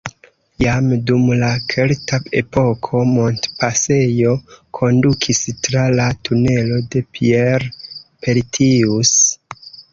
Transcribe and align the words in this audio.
Jam 0.61 0.85
dum 1.09 1.27
la 1.43 1.49
kelta 1.73 2.19
epoko 2.41 3.03
montpasejo 3.11 4.33
kondukis 4.79 5.45
tra 5.69 5.87
la 6.01 6.09
tunelo 6.25 6.83
de 6.97 7.05
Pierre-Pertius. 7.19 9.17